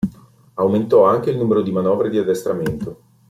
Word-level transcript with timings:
Aumentò 0.55 1.05
anche 1.05 1.29
il 1.29 1.37
numero 1.37 1.61
di 1.61 1.71
manovre 1.71 2.09
di 2.09 2.17
addestramento. 2.17 3.01